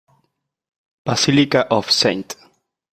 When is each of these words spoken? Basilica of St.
Basilica 1.05 1.67
of 1.69 1.91
St. 1.91 2.35